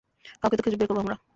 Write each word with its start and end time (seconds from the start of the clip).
কাউকে 0.41 0.55
তো 0.57 0.63
খুঁজে 0.63 0.77
বের 0.77 0.87
করব 0.89 0.99
আমরা। 1.03 1.15